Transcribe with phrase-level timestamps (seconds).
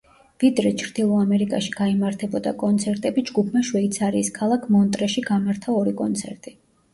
[0.43, 6.57] ვიდრე ჩრდილო ამერიკაში გაიმართებოდა კონცერტები, ჯგუფმა შვეიცარიის ქალაქ მონტრეში გამართა ორი კონცერტი.